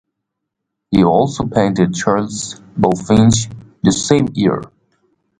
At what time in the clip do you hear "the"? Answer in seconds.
3.83-3.91